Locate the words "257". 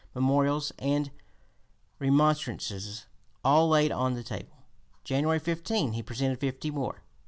0.15-0.23